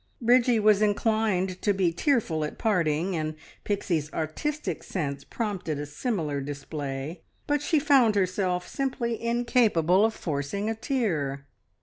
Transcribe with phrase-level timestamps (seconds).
[0.19, 6.41] Bridgie was inclined to be tearful at parting, and Pixie's artistic sense prompted a similar
[6.41, 11.45] display, but she found herself simply incapable of forcing a tear.